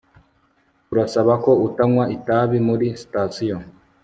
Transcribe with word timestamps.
Turasaba 0.87 1.33
ko 1.43 1.51
utanywa 1.67 2.03
itabi 2.15 2.57
muri 2.67 2.87
sitasiyo 3.01 3.57